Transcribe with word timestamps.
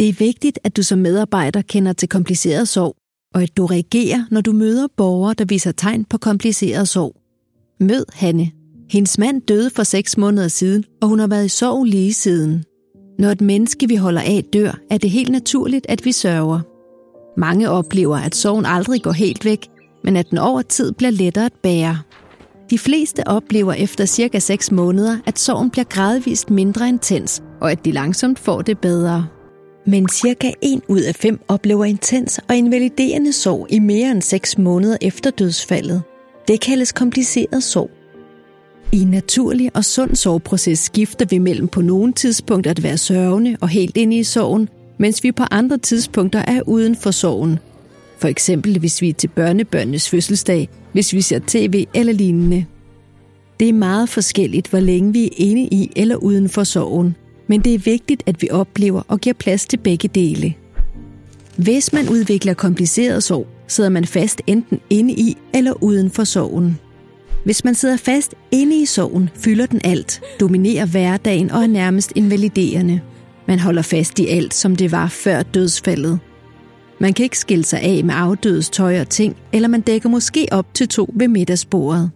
Det 0.00 0.08
er 0.08 0.12
vigtigt, 0.12 0.58
at 0.64 0.76
du 0.76 0.82
som 0.82 0.98
medarbejder 0.98 1.62
kender 1.62 1.92
til 1.92 2.08
kompliceret 2.08 2.68
sorg, 2.68 2.96
og 3.34 3.42
at 3.42 3.56
du 3.56 3.66
reagerer, 3.66 4.24
når 4.30 4.40
du 4.40 4.52
møder 4.52 4.86
borgere, 4.96 5.34
der 5.38 5.44
viser 5.44 5.72
tegn 5.72 6.04
på 6.04 6.18
kompliceret 6.18 6.88
sorg. 6.88 7.16
Mød 7.80 8.04
Hanne. 8.12 8.50
Hendes 8.90 9.18
mand 9.18 9.42
døde 9.42 9.70
for 9.70 9.82
seks 9.82 10.18
måneder 10.18 10.48
siden, 10.48 10.84
og 11.02 11.08
hun 11.08 11.18
har 11.18 11.26
været 11.26 11.44
i 11.44 11.48
sorg 11.48 11.84
lige 11.84 12.14
siden. 12.14 12.64
Når 13.18 13.28
et 13.28 13.40
menneske, 13.40 13.88
vi 13.88 13.96
holder 13.96 14.20
af, 14.20 14.44
dør, 14.52 14.78
er 14.90 14.98
det 14.98 15.10
helt 15.10 15.30
naturligt, 15.30 15.86
at 15.88 16.04
vi 16.04 16.12
sørger. 16.12 16.60
Mange 17.40 17.70
oplever, 17.70 18.16
at 18.16 18.34
sorgen 18.34 18.66
aldrig 18.66 19.02
går 19.02 19.12
helt 19.12 19.44
væk, 19.44 19.68
men 20.04 20.16
at 20.16 20.30
den 20.30 20.38
over 20.38 20.62
tid 20.62 20.92
bliver 20.92 21.10
lettere 21.10 21.44
at 21.44 21.54
bære. 21.62 21.98
De 22.70 22.78
fleste 22.78 23.28
oplever 23.28 23.72
efter 23.72 24.04
cirka 24.04 24.38
6 24.38 24.72
måneder, 24.72 25.18
at 25.26 25.38
sorgen 25.38 25.70
bliver 25.70 25.84
gradvist 25.84 26.50
mindre 26.50 26.88
intens, 26.88 27.42
og 27.60 27.72
at 27.72 27.84
de 27.84 27.92
langsomt 27.92 28.38
får 28.38 28.62
det 28.62 28.78
bedre. 28.78 29.26
Men 29.90 30.08
cirka 30.08 30.52
1 30.62 30.80
ud 30.88 31.00
af 31.00 31.14
5 31.14 31.40
oplever 31.48 31.84
intens 31.84 32.40
og 32.48 32.56
invaliderende 32.56 33.32
sorg 33.32 33.66
i 33.70 33.78
mere 33.78 34.10
end 34.10 34.22
6 34.22 34.58
måneder 34.58 34.96
efter 35.00 35.30
dødsfaldet. 35.30 36.02
Det 36.48 36.60
kaldes 36.60 36.92
kompliceret 36.92 37.62
sorg. 37.62 37.90
I 38.92 39.00
en 39.00 39.08
naturlig 39.08 39.70
og 39.74 39.84
sund 39.84 40.14
sorgproces 40.14 40.78
skifter 40.78 41.26
vi 41.30 41.38
mellem 41.38 41.68
på 41.68 41.82
nogle 41.82 42.12
tidspunkter 42.12 42.70
at 42.70 42.82
være 42.82 42.98
sørgende 42.98 43.56
og 43.60 43.68
helt 43.68 43.96
inde 43.96 44.18
i 44.18 44.24
sorgen, 44.24 44.68
mens 44.98 45.24
vi 45.24 45.32
på 45.32 45.44
andre 45.50 45.78
tidspunkter 45.78 46.42
er 46.46 46.62
uden 46.66 46.96
for 46.96 47.10
sorgen. 47.10 47.58
For 48.18 48.28
eksempel 48.28 48.78
hvis 48.78 49.02
vi 49.02 49.08
er 49.08 49.14
til 49.14 49.28
børnebørnenes 49.28 50.10
fødselsdag, 50.10 50.68
hvis 50.92 51.12
vi 51.12 51.20
ser 51.20 51.40
tv 51.46 51.86
eller 51.94 52.12
lignende. 52.12 52.66
Det 53.60 53.68
er 53.68 53.72
meget 53.72 54.08
forskelligt, 54.08 54.68
hvor 54.68 54.80
længe 54.80 55.12
vi 55.12 55.24
er 55.24 55.30
inde 55.36 55.62
i 55.62 55.92
eller 55.96 56.16
uden 56.16 56.48
for 56.48 56.64
sorgen, 56.64 57.16
men 57.50 57.60
det 57.60 57.74
er 57.74 57.78
vigtigt, 57.78 58.22
at 58.26 58.42
vi 58.42 58.48
oplever 58.50 59.02
og 59.08 59.20
giver 59.20 59.34
plads 59.34 59.66
til 59.66 59.76
begge 59.76 60.08
dele. 60.08 60.54
Hvis 61.56 61.92
man 61.92 62.08
udvikler 62.08 62.54
kompliceret 62.54 63.22
sorg, 63.22 63.46
sidder 63.68 63.90
man 63.90 64.04
fast 64.04 64.42
enten 64.46 64.80
inde 64.90 65.12
i 65.12 65.36
eller 65.54 65.82
uden 65.82 66.10
for 66.10 66.24
sorgen. 66.24 66.78
Hvis 67.44 67.64
man 67.64 67.74
sidder 67.74 67.96
fast 67.96 68.34
inde 68.50 68.82
i 68.82 68.84
sorgen, 68.84 69.30
fylder 69.34 69.66
den 69.66 69.80
alt, 69.84 70.20
dominerer 70.40 70.86
hverdagen 70.86 71.50
og 71.50 71.62
er 71.62 71.66
nærmest 71.66 72.12
invaliderende. 72.14 73.00
Man 73.46 73.58
holder 73.58 73.82
fast 73.82 74.18
i 74.18 74.26
alt, 74.26 74.54
som 74.54 74.76
det 74.76 74.92
var 74.92 75.08
før 75.08 75.42
dødsfaldet. 75.42 76.18
Man 77.00 77.12
kan 77.12 77.22
ikke 77.22 77.38
skille 77.38 77.64
sig 77.64 77.80
af 77.80 78.04
med 78.04 78.14
afdødes 78.16 78.70
tøj 78.70 79.00
og 79.00 79.08
ting, 79.08 79.36
eller 79.52 79.68
man 79.68 79.80
dækker 79.80 80.08
måske 80.08 80.48
op 80.50 80.74
til 80.74 80.88
to 80.88 81.10
ved 81.14 81.28
middagsbordet. 81.28 82.10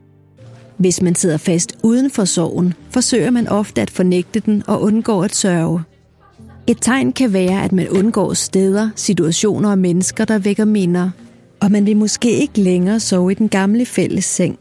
Hvis 0.76 1.02
man 1.02 1.14
sidder 1.14 1.36
fast 1.36 1.76
uden 1.82 2.10
for 2.10 2.24
sorgen, 2.24 2.74
forsøger 2.90 3.30
man 3.30 3.48
ofte 3.48 3.82
at 3.82 3.90
fornægte 3.90 4.40
den 4.40 4.62
og 4.66 4.82
undgår 4.82 5.24
at 5.24 5.34
sørge. 5.34 5.82
Et 6.66 6.78
tegn 6.80 7.12
kan 7.12 7.32
være, 7.32 7.62
at 7.62 7.72
man 7.72 7.88
undgår 7.88 8.34
steder, 8.34 8.90
situationer 8.96 9.70
og 9.70 9.78
mennesker, 9.78 10.24
der 10.24 10.38
vækker 10.38 10.64
minder, 10.64 11.10
og 11.60 11.70
man 11.70 11.86
vil 11.86 11.96
måske 11.96 12.30
ikke 12.30 12.60
længere 12.60 13.00
sove 13.00 13.32
i 13.32 13.34
den 13.34 13.48
gamle 13.48 13.86
fælles 13.86 14.24
seng. 14.24 14.58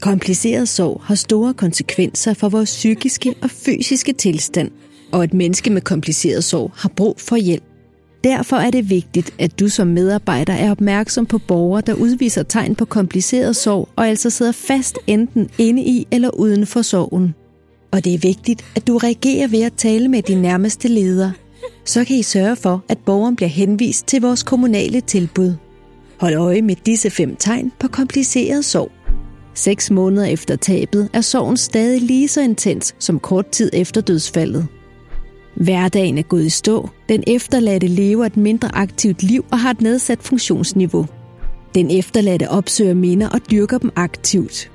Kompliceret 0.00 0.68
sorg 0.68 1.00
har 1.04 1.14
store 1.14 1.54
konsekvenser 1.54 2.34
for 2.34 2.48
vores 2.48 2.70
psykiske 2.70 3.34
og 3.42 3.50
fysiske 3.50 4.12
tilstand, 4.12 4.70
og 5.12 5.24
et 5.24 5.34
menneske 5.34 5.70
med 5.70 5.82
kompliceret 5.82 6.44
sorg 6.44 6.70
har 6.74 6.88
brug 6.88 7.20
for 7.20 7.36
hjælp. 7.36 7.73
Derfor 8.24 8.56
er 8.56 8.70
det 8.70 8.90
vigtigt, 8.90 9.34
at 9.38 9.60
du 9.60 9.68
som 9.68 9.86
medarbejder 9.86 10.52
er 10.52 10.70
opmærksom 10.70 11.26
på 11.26 11.38
borgere, 11.38 11.82
der 11.86 11.94
udviser 11.94 12.42
tegn 12.42 12.74
på 12.74 12.84
kompliceret 12.84 13.56
sorg 13.56 13.88
og 13.96 14.08
altså 14.08 14.30
sidder 14.30 14.52
fast 14.52 14.98
enten 15.06 15.48
inde 15.58 15.82
i 15.82 16.06
eller 16.10 16.30
uden 16.30 16.66
for 16.66 16.82
sorgen. 16.82 17.34
Og 17.92 18.04
det 18.04 18.14
er 18.14 18.18
vigtigt, 18.18 18.64
at 18.76 18.86
du 18.86 18.96
reagerer 18.98 19.48
ved 19.48 19.62
at 19.62 19.72
tale 19.72 20.08
med 20.08 20.22
din 20.22 20.42
nærmeste 20.42 20.88
leder. 20.88 21.30
Så 21.84 22.04
kan 22.04 22.16
I 22.16 22.22
sørge 22.22 22.56
for, 22.56 22.84
at 22.88 22.98
borgeren 22.98 23.36
bliver 23.36 23.48
henvist 23.48 24.06
til 24.06 24.20
vores 24.20 24.42
kommunale 24.42 25.00
tilbud. 25.00 25.54
Hold 26.20 26.34
øje 26.34 26.62
med 26.62 26.76
disse 26.86 27.10
fem 27.10 27.36
tegn 27.36 27.72
på 27.78 27.88
kompliceret 27.88 28.64
sorg. 28.64 28.90
Seks 29.54 29.90
måneder 29.90 30.26
efter 30.26 30.56
tabet 30.56 31.08
er 31.12 31.20
sorgen 31.20 31.56
stadig 31.56 32.02
lige 32.02 32.28
så 32.28 32.40
intens 32.40 32.94
som 32.98 33.18
kort 33.18 33.46
tid 33.46 33.70
efter 33.72 34.00
dødsfaldet. 34.00 34.66
Hverdagen 35.54 36.18
er 36.18 36.22
gået 36.22 36.44
i 36.44 36.50
stå. 36.50 36.88
Den 37.08 37.24
efterladte 37.26 37.86
lever 37.86 38.24
et 38.24 38.36
mindre 38.36 38.74
aktivt 38.74 39.22
liv 39.22 39.44
og 39.50 39.60
har 39.60 39.70
et 39.70 39.80
nedsat 39.80 40.18
funktionsniveau. 40.22 41.06
Den 41.74 41.90
efterladte 41.90 42.50
opsøger 42.50 42.94
minder 42.94 43.28
og 43.28 43.50
dyrker 43.50 43.78
dem 43.78 43.90
aktivt. 43.96 44.70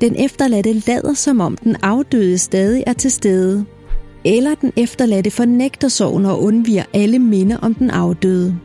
Den 0.00 0.16
efterladte 0.16 0.72
lader 0.72 1.14
som 1.14 1.40
om 1.40 1.56
den 1.56 1.76
afdøde 1.82 2.38
stadig 2.38 2.84
er 2.86 2.92
til 2.92 3.10
stede. 3.10 3.64
Eller 4.24 4.54
den 4.54 4.72
efterladte 4.76 5.30
fornægter 5.30 5.88
sorgen 5.88 6.26
og 6.26 6.42
undviger 6.42 6.84
alle 6.94 7.18
minder 7.18 7.56
om 7.56 7.74
den 7.74 7.90
afdøde. 7.90 8.56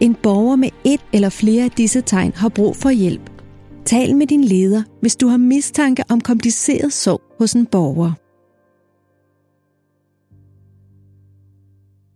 En 0.00 0.16
borger 0.22 0.56
med 0.56 0.68
et 0.84 1.00
eller 1.12 1.28
flere 1.28 1.64
af 1.64 1.70
disse 1.70 2.00
tegn 2.00 2.32
har 2.36 2.48
brug 2.48 2.76
for 2.76 2.90
hjælp. 2.90 3.30
Tal 3.84 4.16
med 4.16 4.26
din 4.26 4.44
leder, 4.44 4.82
hvis 5.00 5.16
du 5.16 5.28
har 5.28 5.36
mistanke 5.36 6.02
om 6.08 6.20
kompliceret 6.20 6.92
sorg 6.92 7.20
hos 7.38 7.52
en 7.52 7.66
borger. 7.66 8.12